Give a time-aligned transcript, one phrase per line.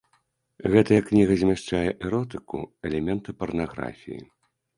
[0.75, 4.21] Гэтая кніга змяшчае эротыку, элементы парнаграфіі.